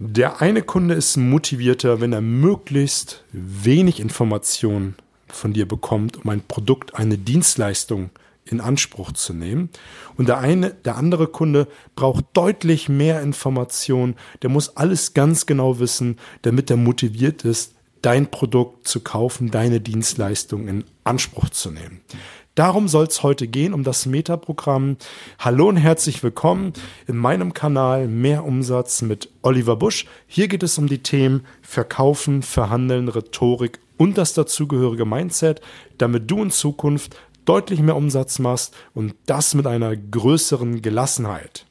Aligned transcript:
Der 0.00 0.40
eine 0.40 0.62
Kunde 0.62 0.94
ist 0.94 1.16
motivierter, 1.16 2.00
wenn 2.00 2.12
er 2.12 2.20
möglichst 2.20 3.24
wenig 3.32 3.98
Informationen 3.98 4.94
von 5.26 5.52
dir 5.52 5.66
bekommt, 5.66 6.18
um 6.18 6.30
ein 6.30 6.42
Produkt, 6.46 6.94
eine 6.94 7.18
Dienstleistung 7.18 8.10
in 8.44 8.60
Anspruch 8.60 9.10
zu 9.10 9.34
nehmen. 9.34 9.70
Und 10.16 10.28
der 10.28 10.38
eine, 10.38 10.70
der 10.70 10.96
andere 10.96 11.26
Kunde 11.26 11.66
braucht 11.96 12.26
deutlich 12.32 12.88
mehr 12.88 13.20
Informationen. 13.22 14.14
Der 14.42 14.50
muss 14.50 14.76
alles 14.76 15.14
ganz 15.14 15.46
genau 15.46 15.80
wissen, 15.80 16.16
damit 16.42 16.70
er 16.70 16.76
motiviert 16.76 17.44
ist, 17.44 17.74
dein 18.00 18.30
Produkt 18.30 18.86
zu 18.86 19.00
kaufen, 19.00 19.50
deine 19.50 19.80
Dienstleistung 19.80 20.68
in 20.68 20.84
Anspruch 21.02 21.48
zu 21.50 21.72
nehmen. 21.72 22.02
Darum 22.58 22.88
soll 22.88 23.06
es 23.06 23.22
heute 23.22 23.46
gehen, 23.46 23.72
um 23.72 23.84
das 23.84 24.04
Metaprogramm. 24.04 24.96
Hallo 25.38 25.68
und 25.68 25.76
herzlich 25.76 26.24
willkommen 26.24 26.72
in 27.06 27.16
meinem 27.16 27.54
Kanal 27.54 28.08
Mehr 28.08 28.44
Umsatz 28.44 29.00
mit 29.00 29.30
Oliver 29.42 29.76
Busch. 29.76 30.06
Hier 30.26 30.48
geht 30.48 30.64
es 30.64 30.76
um 30.76 30.88
die 30.88 30.98
Themen 30.98 31.46
Verkaufen, 31.62 32.42
Verhandeln, 32.42 33.06
Rhetorik 33.06 33.78
und 33.96 34.18
das 34.18 34.34
dazugehörige 34.34 35.04
Mindset, 35.04 35.60
damit 35.98 36.28
du 36.28 36.42
in 36.42 36.50
Zukunft 36.50 37.14
deutlich 37.44 37.78
mehr 37.78 37.94
Umsatz 37.94 38.40
machst 38.40 38.74
und 38.92 39.14
das 39.26 39.54
mit 39.54 39.68
einer 39.68 39.96
größeren 39.96 40.82
Gelassenheit. 40.82 41.64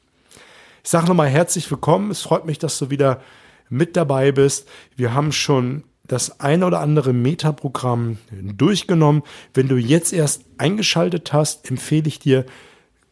Ich 0.86 0.90
sage 0.90 1.08
nochmal 1.08 1.28
herzlich 1.28 1.70
willkommen. 1.70 2.12
Es 2.12 2.22
freut 2.22 2.46
mich, 2.46 2.60
dass 2.60 2.80
du 2.80 2.90
wieder 2.90 3.20
mit 3.68 3.98
dabei 3.98 4.32
bist. 4.32 4.70
Wir 4.96 5.14
haben 5.14 5.34
schon 5.34 5.84
das 6.08 6.40
eine 6.40 6.66
oder 6.66 6.80
andere 6.80 7.14
Metaprogramm 7.14 8.18
durchgenommen. 8.32 9.24
Wenn 9.54 9.68
du 9.68 9.76
jetzt 9.76 10.14
erst 10.14 10.46
eingeschaltet 10.58 11.34
hast, 11.34 11.70
empfehle 11.70 12.08
ich 12.08 12.20
dir, 12.20 12.46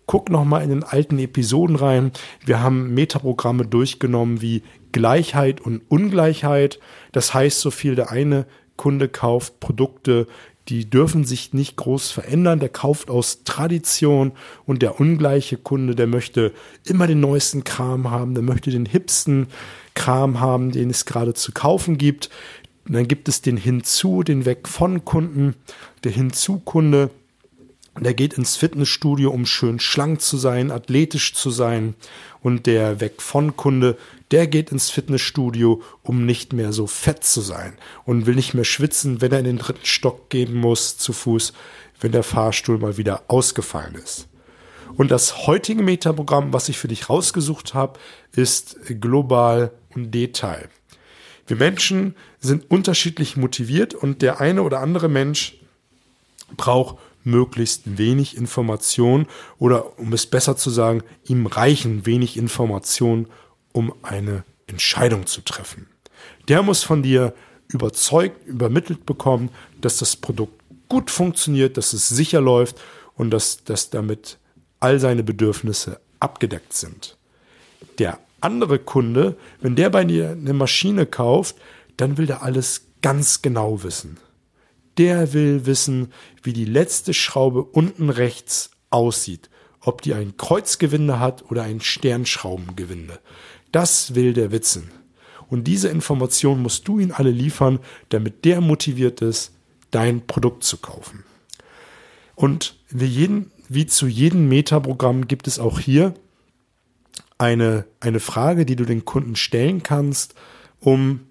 guck 0.05 0.29
noch 0.29 0.45
mal 0.45 0.63
in 0.63 0.69
den 0.69 0.83
alten 0.83 1.19
Episoden 1.19 1.75
rein. 1.75 2.11
Wir 2.45 2.61
haben 2.61 2.93
Metaprogramme 2.93 3.65
durchgenommen 3.65 4.41
wie 4.41 4.63
Gleichheit 4.91 5.61
und 5.61 5.81
Ungleichheit. 5.89 6.79
Das 7.11 7.33
heißt 7.33 7.59
so 7.59 7.71
viel, 7.71 7.95
der 7.95 8.11
eine 8.11 8.45
Kunde 8.77 9.09
kauft 9.09 9.59
Produkte, 9.59 10.27
die 10.67 10.89
dürfen 10.89 11.25
sich 11.25 11.53
nicht 11.53 11.75
groß 11.75 12.11
verändern. 12.11 12.59
Der 12.59 12.69
kauft 12.69 13.09
aus 13.09 13.43
Tradition 13.43 14.31
und 14.65 14.81
der 14.81 14.99
ungleiche 14.99 15.57
Kunde, 15.57 15.95
der 15.95 16.07
möchte 16.07 16.53
immer 16.85 17.07
den 17.07 17.19
neuesten 17.19 17.63
Kram 17.63 18.09
haben, 18.09 18.33
der 18.33 18.43
möchte 18.43 18.71
den 18.71 18.85
hipsten 18.85 19.47
Kram 19.93 20.39
haben, 20.39 20.71
den 20.71 20.89
es 20.89 21.05
gerade 21.05 21.33
zu 21.33 21.51
kaufen 21.51 21.97
gibt. 21.97 22.29
Und 22.87 22.93
dann 22.93 23.07
gibt 23.07 23.27
es 23.27 23.41
den 23.41 23.57
Hinzu, 23.57 24.23
den 24.23 24.45
Weg 24.45 24.67
von 24.67 25.05
Kunden. 25.05 25.55
Der 26.03 26.11
Hinzu-Kunde, 26.11 27.09
der 27.99 28.13
geht 28.13 28.33
ins 28.33 28.57
Fitnessstudio, 28.57 29.31
um 29.31 29.45
schön 29.45 29.79
schlank 29.79 30.21
zu 30.21 30.37
sein, 30.37 30.69
athletisch 30.69 31.33
zu 31.33 31.49
sein. 31.49 31.95
Und 32.41 32.67
der 32.67 32.99
Weg 32.99 33.21
von 33.21 33.55
Kunde, 33.55 33.97
der 34.31 34.45
geht 34.45 34.71
ins 34.71 34.91
Fitnessstudio, 34.91 35.81
um 36.03 36.25
nicht 36.25 36.53
mehr 36.53 36.73
so 36.73 36.85
fett 36.85 37.23
zu 37.23 37.41
sein 37.41 37.73
und 38.05 38.27
will 38.27 38.35
nicht 38.35 38.53
mehr 38.53 38.65
schwitzen, 38.65 39.21
wenn 39.21 39.31
er 39.31 39.39
in 39.39 39.45
den 39.45 39.57
dritten 39.57 39.85
Stock 39.85 40.29
gehen 40.29 40.53
muss 40.53 40.97
zu 40.97 41.13
Fuß, 41.13 41.53
wenn 42.01 42.11
der 42.11 42.23
Fahrstuhl 42.23 42.77
mal 42.77 42.97
wieder 42.97 43.23
ausgefallen 43.29 43.95
ist. 43.95 44.27
Und 44.97 45.09
das 45.11 45.47
heutige 45.47 45.81
Metaprogramm, 45.81 46.53
was 46.53 46.69
ich 46.69 46.77
für 46.77 46.87
dich 46.87 47.09
rausgesucht 47.09 47.73
habe, 47.73 47.99
ist 48.35 48.77
global 48.99 49.71
und 49.95 50.11
Detail. 50.11 50.69
Wir 51.47 51.57
Menschen 51.57 52.15
sind 52.39 52.69
unterschiedlich 52.71 53.37
motiviert 53.37 53.93
und 53.93 54.21
der 54.21 54.41
eine 54.41 54.63
oder 54.63 54.79
andere 54.79 55.09
Mensch 55.09 55.57
braucht 56.57 56.97
möglichst 57.23 57.97
wenig 57.97 58.37
Information 58.37 59.27
oder 59.57 59.99
um 59.99 60.13
es 60.13 60.27
besser 60.27 60.57
zu 60.57 60.69
sagen, 60.69 61.03
ihm 61.27 61.45
reichen 61.47 62.05
wenig 62.05 62.37
Informationen, 62.37 63.27
um 63.73 63.93
eine 64.03 64.43
Entscheidung 64.67 65.25
zu 65.25 65.41
treffen. 65.41 65.87
Der 66.47 66.61
muss 66.61 66.83
von 66.83 67.03
dir 67.03 67.33
überzeugt, 67.67 68.45
übermittelt 68.47 69.05
bekommen, 69.05 69.49
dass 69.81 69.97
das 69.97 70.15
Produkt 70.15 70.61
gut 70.87 71.09
funktioniert, 71.09 71.77
dass 71.77 71.93
es 71.93 72.09
sicher 72.09 72.41
läuft 72.41 72.79
und 73.15 73.31
dass, 73.31 73.63
dass 73.63 73.89
damit 73.89 74.37
all 74.79 74.99
seine 74.99 75.23
Bedürfnisse 75.23 75.99
abgedeckt 76.19 76.73
sind. 76.73 77.17
Der 77.97 78.19
andere 78.45 78.79
Kunde, 78.79 79.35
wenn 79.59 79.75
der 79.75 79.89
bei 79.89 80.05
dir 80.05 80.29
eine 80.31 80.53
Maschine 80.53 81.05
kauft, 81.05 81.55
dann 81.97 82.17
will 82.17 82.27
der 82.27 82.43
alles 82.43 82.87
ganz 83.01 83.41
genau 83.41 83.83
wissen. 83.83 84.17
Der 84.97 85.33
will 85.33 85.65
wissen, 85.65 86.13
wie 86.43 86.53
die 86.53 86.65
letzte 86.65 87.13
Schraube 87.13 87.63
unten 87.63 88.09
rechts 88.09 88.69
aussieht, 88.91 89.49
ob 89.81 90.01
die 90.01 90.13
ein 90.13 90.37
Kreuzgewinde 90.37 91.19
hat 91.19 91.49
oder 91.49 91.63
ein 91.63 91.81
Sternschraubengewinde. 91.81 93.19
Das 93.71 94.15
will 94.15 94.33
der 94.33 94.51
wissen. 94.51 94.91
Und 95.49 95.65
diese 95.65 95.89
Information 95.89 96.61
musst 96.61 96.87
du 96.87 96.99
ihm 96.99 97.11
alle 97.13 97.31
liefern, 97.31 97.79
damit 98.09 98.45
der 98.45 98.61
motiviert 98.61 99.21
ist, 99.21 99.53
dein 99.91 100.25
Produkt 100.25 100.63
zu 100.63 100.77
kaufen. 100.77 101.23
Und 102.35 102.77
wie, 102.89 103.05
jeden, 103.05 103.51
wie 103.69 103.85
zu 103.85 104.07
jedem 104.07 104.47
Metaprogramm 104.49 105.27
gibt 105.27 105.47
es 105.47 105.59
auch 105.59 105.79
hier 105.79 106.13
eine, 107.37 107.85
eine 107.99 108.19
Frage, 108.19 108.65
die 108.65 108.75
du 108.75 108.85
den 108.85 109.05
Kunden 109.05 109.35
stellen 109.35 109.83
kannst, 109.83 110.35
um 110.79 111.27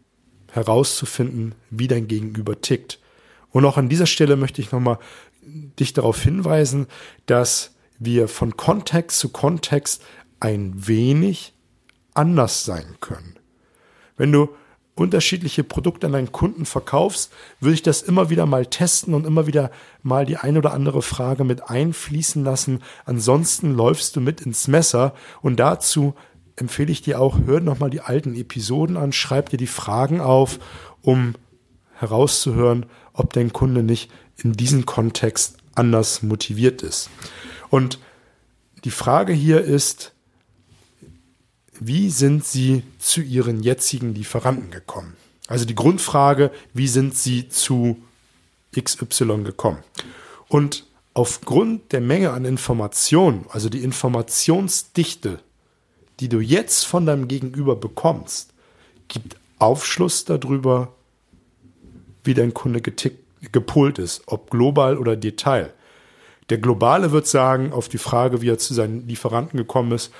herauszufinden, 0.53 1.54
wie 1.70 1.88
dein 1.88 2.06
Gegenüber 2.09 2.60
tickt. 2.60 3.00
Und 3.50 3.65
auch 3.65 3.76
an 3.76 3.88
dieser 3.88 4.06
Stelle 4.06 4.37
möchte 4.37 4.60
ich 4.60 4.72
nochmal 4.72 4.98
dich 5.78 5.92
darauf 5.92 6.22
hinweisen, 6.22 6.87
dass 7.26 7.75
wir 7.98 8.28
von 8.28 8.56
Kontext 8.56 9.19
zu 9.19 9.31
Kontext 9.31 10.03
ein 10.41 10.87
wenig 10.87 11.54
anders 12.15 12.65
sein 12.65 12.97
können. 13.00 13.38
Wenn 14.16 14.32
du 14.32 14.48
unterschiedliche 14.94 15.65
Produkte 15.65 16.06
an 16.06 16.12
deinen 16.12 16.32
Kunden 16.32 16.66
verkaufst, 16.66 17.32
würde 17.60 17.75
ich 17.75 17.82
das 17.82 18.03
immer 18.03 18.31
wieder 18.31 18.47
mal 18.47 18.66
testen 18.66 19.15
und 19.15 19.27
immer 19.27 19.47
wieder 19.47 19.71
mal 20.03 20.25
die 20.25 20.37
ein 20.37 20.56
oder 20.56 20.72
andere 20.72 21.03
Frage 21.03 21.44
mit 21.44 21.69
einfließen 21.69 22.44
lassen. 22.44 22.81
Ansonsten 23.04 23.75
läufst 23.75 24.15
du 24.15 24.21
mit 24.21 24.41
ins 24.41 24.69
Messer 24.69 25.15
und 25.43 25.59
dazu 25.59 26.15
empfehle 26.56 26.93
ich 26.93 27.03
dir 27.03 27.21
auch, 27.21 27.38
hör 27.47 27.60
nochmal 27.60 27.91
die 27.91 28.00
alten 28.00 28.37
Episoden 28.37 28.97
an, 28.97 29.12
schreib 29.12 29.50
dir 29.50 29.56
die 29.56 29.66
Fragen 29.66 30.21
auf, 30.21 30.60
um 31.03 31.34
herauszuhören, 31.94 32.87
ob 33.12 33.33
dein 33.33 33.53
Kunde 33.53 33.83
nicht 33.83 34.10
in 34.37 34.53
diesem 34.53 34.87
Kontext 34.87 35.59
anders 35.75 36.22
motiviert 36.22 36.83
ist. 36.83 37.10
Und 37.71 37.99
die 38.84 38.91
Frage 38.91 39.33
hier 39.33 39.60
ist, 39.62 40.13
wie 41.80 42.10
sind 42.10 42.44
Sie 42.44 42.82
zu 42.98 43.20
Ihren 43.20 43.62
jetzigen 43.62 44.14
Lieferanten 44.14 44.70
gekommen? 44.70 45.16
Also 45.46 45.64
die 45.64 45.74
Grundfrage, 45.74 46.50
wie 46.72 46.88
sind 46.88 47.16
Sie 47.16 47.48
zu 47.48 47.98
XY 48.78 49.44
gekommen? 49.44 49.78
Und 50.48 50.86
aufgrund 51.12 51.92
der 51.92 52.00
Menge 52.00 52.32
an 52.32 52.44
Informationen, 52.44 53.46
also 53.48 53.68
die 53.68 53.82
Informationsdichte, 53.82 55.40
die 56.20 56.28
du 56.28 56.40
jetzt 56.40 56.84
von 56.84 57.06
deinem 57.06 57.28
Gegenüber 57.28 57.76
bekommst, 57.76 58.52
gibt 59.08 59.36
Aufschluss 59.58 60.24
darüber, 60.24 60.92
wie 62.22 62.34
dein 62.34 62.54
Kunde 62.54 62.80
getickt, 62.80 63.18
gepolt 63.52 63.98
ist, 63.98 64.22
ob 64.26 64.50
global 64.50 64.96
oder 64.96 65.16
Detail. 65.16 65.72
Der 66.50 66.58
Globale 66.58 67.12
wird 67.12 67.26
sagen, 67.26 67.72
auf 67.72 67.88
die 67.88 67.98
Frage, 67.98 68.42
wie 68.42 68.48
er 68.48 68.58
zu 68.58 68.74
seinen 68.74 69.06
Lieferanten 69.06 69.56
gekommen 69.56 69.92
ist, 69.92 70.12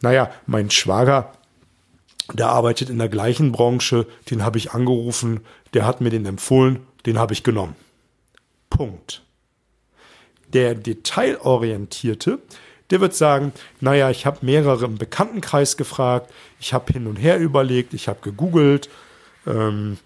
naja, 0.00 0.30
mein 0.46 0.70
Schwager, 0.70 1.32
der 2.32 2.48
arbeitet 2.48 2.90
in 2.90 2.98
der 2.98 3.08
gleichen 3.08 3.52
Branche, 3.52 4.06
den 4.30 4.44
habe 4.44 4.58
ich 4.58 4.72
angerufen, 4.72 5.40
der 5.74 5.86
hat 5.86 6.00
mir 6.00 6.10
den 6.10 6.26
empfohlen, 6.26 6.80
den 7.06 7.18
habe 7.18 7.32
ich 7.32 7.42
genommen. 7.42 7.76
Punkt. 8.68 9.22
Der 10.52 10.74
Detailorientierte, 10.74 12.40
der 12.90 13.00
wird 13.00 13.14
sagen, 13.14 13.52
naja, 13.80 14.10
ich 14.10 14.26
habe 14.26 14.44
mehrere 14.44 14.84
im 14.84 14.98
Bekanntenkreis 14.98 15.76
gefragt, 15.76 16.32
ich 16.60 16.72
habe 16.72 16.92
hin 16.92 17.06
und 17.06 17.16
her 17.16 17.38
überlegt, 17.38 17.94
ich 17.94 18.08
habe 18.08 18.20
gegoogelt, 18.22 18.88
ähm, 19.46 19.98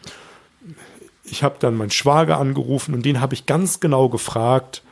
ich 1.24 1.42
habe 1.42 1.56
dann 1.58 1.76
meinen 1.76 1.90
Schwager 1.90 2.38
angerufen 2.38 2.94
und 2.94 3.04
den 3.04 3.20
habe 3.20 3.34
ich 3.34 3.46
ganz 3.46 3.80
genau 3.80 4.08
gefragt, 4.08 4.82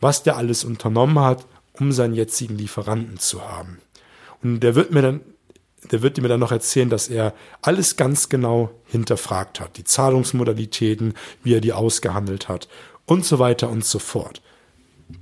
was 0.00 0.22
der 0.22 0.36
alles 0.36 0.64
unternommen 0.64 1.20
hat, 1.20 1.46
um 1.72 1.92
seinen 1.92 2.14
jetzigen 2.14 2.56
Lieferanten 2.56 3.18
zu 3.18 3.42
haben. 3.42 3.78
Und 4.42 4.60
der 4.60 4.74
wird 4.74 4.92
mir 4.92 5.02
dann, 5.02 5.20
der 5.90 6.02
wird 6.02 6.20
mir 6.20 6.28
dann 6.28 6.40
noch 6.40 6.52
erzählen, 6.52 6.90
dass 6.90 7.08
er 7.08 7.34
alles 7.62 7.96
ganz 7.96 8.28
genau 8.28 8.70
hinterfragt 8.86 9.60
hat. 9.60 9.76
Die 9.76 9.84
Zahlungsmodalitäten, 9.84 11.14
wie 11.42 11.54
er 11.54 11.60
die 11.60 11.72
ausgehandelt 11.72 12.48
hat 12.48 12.68
und 13.06 13.24
so 13.24 13.38
weiter 13.38 13.68
und 13.68 13.84
so 13.84 13.98
fort. 13.98 14.42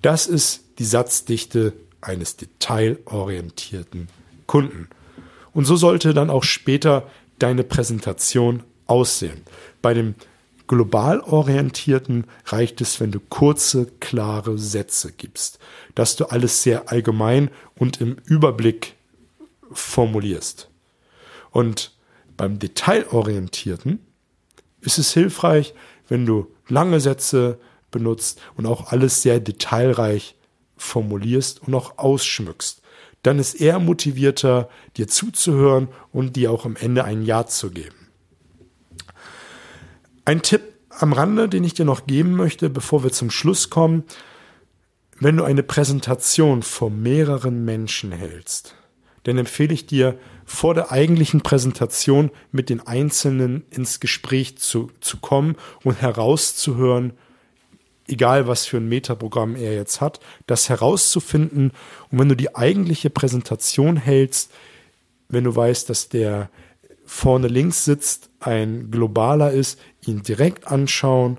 Das 0.03 0.27
ist 0.27 0.65
die 0.79 0.85
Satzdichte 0.85 1.75
eines 2.01 2.37
detailorientierten 2.37 4.09
Kunden. 4.47 4.89
Und 5.53 5.65
so 5.65 5.77
sollte 5.77 6.13
dann 6.13 6.31
auch 6.31 6.45
später 6.45 7.09
deine 7.39 7.65
Präsentation 7.65 8.63
aussehen. 8.87 9.43
Bei 9.83 9.95
dem 9.95 10.15
global 10.67 11.21
orientierten 11.21 12.25
reicht 12.47 12.81
es, 12.81 13.01
wenn 13.01 13.13
du 13.13 13.21
kurze, 13.21 13.87
klare 14.01 14.59
Sätze 14.59 15.13
gibst, 15.13 15.59
dass 15.95 16.17
du 16.17 16.27
alles 16.27 16.63
sehr 16.63 16.91
allgemein 16.91 17.51
und 17.79 18.01
im 18.01 18.17
Überblick 18.25 18.96
formulierst. 19.73 20.71
Und 21.51 21.97
Beim 22.37 22.59
Detailorientierten 22.59 24.01
ist 24.81 24.99
es 24.99 25.13
hilfreich, 25.13 25.75
wenn 26.09 26.27
du 26.27 26.53
lange 26.69 27.01
Sätze 27.01 27.59
benutzt 27.91 28.41
und 28.57 28.67
auch 28.67 28.93
alles 28.93 29.23
sehr 29.23 29.41
detailreich 29.41 30.37
formulierst 30.77 31.63
und 31.63 31.75
auch 31.75 31.99
ausschmückst. 31.99 32.83
Dann 33.23 33.39
ist 33.39 33.55
er 33.55 33.79
motivierter, 33.79 34.69
dir 34.97 35.09
zuzuhören 35.09 35.89
und 36.13 36.37
dir 36.37 36.53
auch 36.53 36.65
am 36.65 36.77
Ende 36.77 37.05
ein 37.05 37.23
Ja 37.23 37.47
zu 37.47 37.71
geben. 37.71 38.09
Ein 40.25 40.43
Tipp 40.43 40.63
am 40.91 41.13
Rande, 41.13 41.49
den 41.49 41.65
ich 41.65 41.75
dir 41.75 41.85
noch 41.85 42.07
geben 42.07 42.33
möchte, 42.33 42.69
bevor 42.69 43.03
wir 43.03 43.13
zum 43.13 43.31
Schluss 43.31 43.71
kommen, 43.71 44.05
wenn 45.19 45.39
du 45.39 45.45
eine 45.45 45.63
Präsentation 45.63 46.63
vor 46.63 46.91
mehreren 46.91 47.65
Menschen 47.65 48.13
hältst, 48.13 48.75
dann 49.27 49.39
empfehle 49.39 49.75
ich 49.75 49.87
dir, 49.87 50.17
vor 50.45 50.75
der 50.75 50.93
eigentlichen 50.93 51.41
Präsentation 51.41 52.31
mit 52.53 52.71
den 52.71 52.87
Einzelnen 52.87 53.65
ins 53.71 53.99
Gespräch 53.99 54.59
zu, 54.59 54.91
zu 55.01 55.17
kommen 55.17 55.57
und 55.83 56.01
herauszuhören, 56.01 57.13
egal 58.07 58.47
was 58.47 58.67
für 58.67 58.77
ein 58.77 58.89
Metaprogramm 58.89 59.57
er 59.57 59.75
jetzt 59.75 60.01
hat, 60.01 60.21
das 60.47 60.69
herauszufinden. 60.69 61.73
Und 62.13 62.21
wenn 62.21 62.29
du 62.29 62.37
die 62.37 62.55
eigentliche 62.55 63.11
Präsentation 63.11 63.97
hältst, 63.97 64.53
wenn 65.29 65.43
du 65.43 65.57
weißt, 65.57 65.91
dass 65.91 66.09
der 66.09 66.49
vorne 67.05 67.49
links 67.49 67.85
sitzt, 67.85 68.31
ein 68.39 68.93
globaler 68.93 69.51
ist, 69.51 69.81
ihn 70.07 70.23
direkt 70.23 70.69
anschauen, 70.69 71.39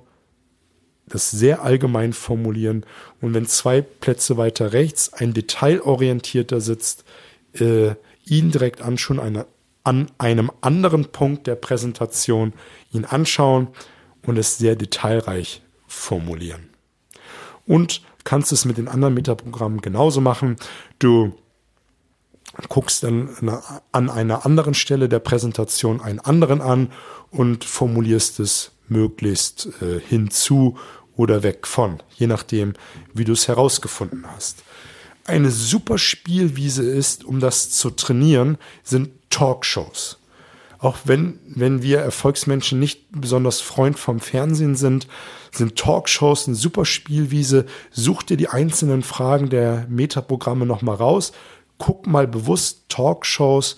das 1.08 1.32
sehr 1.32 1.62
allgemein 1.62 2.12
formulieren 2.12 2.86
und 3.22 3.34
wenn 3.34 3.46
zwei 3.46 3.80
Plätze 3.82 4.36
weiter 4.36 4.74
rechts 4.74 5.14
ein 5.14 5.34
detailorientierter 5.34 6.60
sitzt, 6.60 7.06
äh, 7.54 7.96
ihn 8.26 8.52
direkt 8.52 8.82
anschauen, 8.82 9.20
eine, 9.20 9.46
an 9.84 10.08
einem 10.18 10.52
anderen 10.62 11.06
Punkt 11.12 11.48
der 11.48 11.56
Präsentation 11.56 12.54
ihn 12.92 13.06
anschauen 13.06 13.70
und 14.26 14.38
es 14.38 14.58
sehr 14.58 14.76
detailreich 14.76 15.62
formulieren. 15.88 16.70
Und 17.66 18.02
kannst 18.24 18.52
es 18.52 18.66
mit 18.66 18.78
den 18.78 18.90
anderen 18.90 19.14
Metaprogrammen 19.14 19.80
genauso 19.80 20.20
machen. 20.20 20.58
Du 21.00 21.34
guckst 22.68 23.04
dann 23.04 23.30
an 23.92 24.10
einer 24.10 24.46
anderen 24.46 24.74
Stelle 24.74 25.08
der 25.08 25.20
Präsentation 25.20 26.02
einen 26.02 26.20
anderen 26.20 26.60
an 26.62 26.92
und 27.32 27.64
formulierst 27.64 28.40
es 28.40 28.72
möglichst 28.90 29.70
äh, 29.82 30.00
hinzu 30.00 30.78
oder 31.16 31.44
weg 31.44 31.68
von, 31.68 32.02
je 32.16 32.28
nachdem, 32.28 32.74
wie 33.14 33.26
du 33.26 33.34
es 33.34 33.48
herausgefunden 33.48 34.26
hast. 34.28 34.64
Eine 35.28 35.52
super 35.52 35.98
Spielwiese 35.98 36.84
ist, 36.84 37.26
um 37.26 37.42
das 37.42 37.70
zu 37.70 37.90
trainieren, 37.90 38.58
sind 38.84 39.10
Talkshows. 39.30 40.20
Auch 40.80 41.00
wenn, 41.04 41.40
wenn 41.46 41.82
wir 41.82 42.00
Erfolgsmenschen 42.00 42.80
nicht 42.80 43.08
besonders 43.12 43.60
Freund 43.60 44.00
vom 44.00 44.22
Fernsehen 44.22 44.78
sind, 44.78 45.08
sind 45.52 45.76
Talkshows 45.76 46.48
eine 46.48 46.56
super 46.56 46.86
Spielwiese. 46.86 47.66
Such 47.92 48.24
dir 48.24 48.38
die 48.38 48.48
einzelnen 48.48 49.04
Fragen 49.04 49.50
der 49.50 49.86
Metaprogramme 49.90 50.66
nochmal 50.66 50.96
raus. 50.96 51.34
Guck 51.78 52.08
mal 52.08 52.26
bewusst 52.26 52.86
Talkshows 52.88 53.78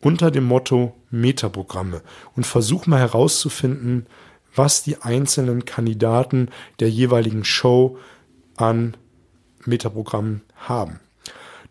unter 0.00 0.30
dem 0.30 0.44
Motto 0.44 0.94
Metaprogramme 1.10 2.00
und 2.34 2.46
versuch 2.46 2.86
mal 2.86 3.00
herauszufinden, 3.00 4.06
was 4.54 4.82
die 4.82 5.02
einzelnen 5.02 5.66
Kandidaten 5.66 6.48
der 6.80 6.88
jeweiligen 6.88 7.44
Show 7.44 7.98
an 8.56 8.96
Metaprogrammen 9.66 10.42
haben. 10.56 11.00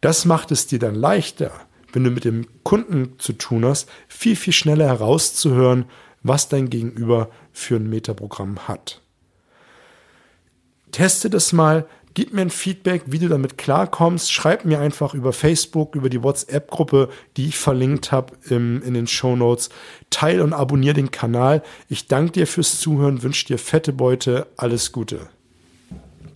Das 0.02 0.26
macht 0.26 0.52
es 0.52 0.68
dir 0.68 0.80
dann 0.80 0.96
leichter, 0.96 1.52
wenn 1.94 2.04
du 2.04 2.12
mit 2.12 2.26
dem 2.26 2.46
Kunden 2.64 3.18
zu 3.18 3.34
tun 3.34 3.66
hast, 3.66 3.90
viel, 4.08 4.36
viel 4.36 4.54
schneller 4.54 4.86
herauszuhören, 4.86 5.86
was 6.24 6.50
dein 6.50 6.70
Gegenüber 6.70 7.30
für 7.54 7.78
ein 7.78 7.90
Metaprogramm 7.90 8.68
hat. 8.68 9.02
Teste 10.92 11.30
das 11.30 11.54
mal, 11.54 11.88
gib 12.14 12.34
mir 12.34 12.42
ein 12.42 12.50
Feedback, 12.50 13.04
wie 13.08 13.20
du 13.20 13.28
damit 13.28 13.58
klarkommst. 13.58 14.32
Schreib 14.32 14.66
mir 14.66 14.80
einfach 14.80 15.14
über 15.14 15.34
Facebook, 15.34 15.96
über 15.96 16.10
die 16.10 16.24
WhatsApp-Gruppe, 16.24 17.10
die 17.38 17.48
ich 17.48 17.58
verlinkt 17.58 18.12
habe 18.12 18.34
in 18.50 18.94
den 18.94 19.08
Show 19.08 19.36
Notes. 19.36 19.70
Teil 20.10 20.42
und 20.42 20.54
abonniere 20.54 20.96
den 20.96 21.12
Kanal. 21.12 21.64
Ich 21.90 22.08
danke 22.08 22.32
dir 22.32 22.48
fürs 22.48 22.80
Zuhören, 22.80 23.24
wünsche 23.24 23.46
dir 23.46 23.58
fette 23.58 23.94
Beute, 23.94 24.48
alles 24.58 24.92
Gute. 24.92 25.30